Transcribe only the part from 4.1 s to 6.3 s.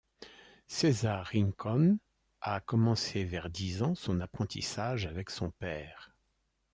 apprentissage avec son père.